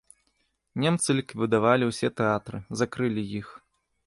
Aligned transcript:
Немцы 0.85 1.09
ліквідавалі 1.17 1.91
ўсе 1.91 2.11
тэатры, 2.23 2.57
закрылі 2.83 3.23
іх. 3.43 3.47